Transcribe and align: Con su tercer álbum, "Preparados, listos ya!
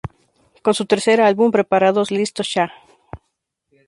Con 0.63 0.73
su 0.73 0.85
tercer 0.87 1.21
álbum, 1.21 1.51
"Preparados, 1.51 2.09
listos 2.09 2.51
ya! 2.55 2.73